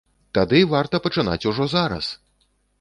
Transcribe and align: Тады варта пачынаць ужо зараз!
Тады 0.37 0.61
варта 0.71 1.01
пачынаць 1.05 1.47
ужо 1.53 1.71
зараз! 1.77 2.13